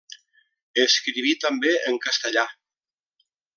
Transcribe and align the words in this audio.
Escriví 0.83 1.35
també 1.45 1.75
en 1.93 2.01
castellà. 2.07 2.49